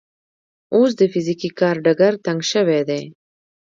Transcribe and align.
اوس 0.75 0.91
د 0.99 1.01
فزیکي 1.13 1.49
کار 1.59 1.75
ډګر 1.85 2.13
تنګ 2.25 2.39
شوی 2.51 2.81
دی. 2.89 3.03